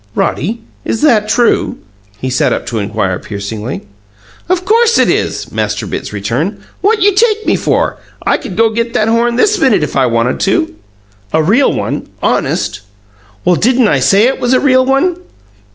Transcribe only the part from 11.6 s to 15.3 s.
one honest?" "Well, didn't I say it was a real one?"